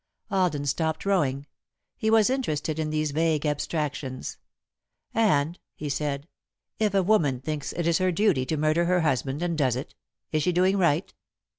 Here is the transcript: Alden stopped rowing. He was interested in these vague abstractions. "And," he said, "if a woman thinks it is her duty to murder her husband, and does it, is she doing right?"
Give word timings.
Alden 0.31 0.65
stopped 0.65 1.05
rowing. 1.05 1.45
He 1.95 2.09
was 2.09 2.31
interested 2.31 2.79
in 2.79 2.89
these 2.89 3.11
vague 3.11 3.45
abstractions. 3.45 4.39
"And," 5.13 5.59
he 5.75 5.89
said, 5.89 6.27
"if 6.79 6.95
a 6.95 7.03
woman 7.03 7.39
thinks 7.39 7.71
it 7.73 7.85
is 7.85 7.99
her 7.99 8.11
duty 8.11 8.43
to 8.47 8.57
murder 8.57 8.85
her 8.85 9.01
husband, 9.01 9.43
and 9.43 9.55
does 9.55 9.75
it, 9.75 9.93
is 10.31 10.41
she 10.41 10.51
doing 10.53 10.77
right?" 10.79 11.13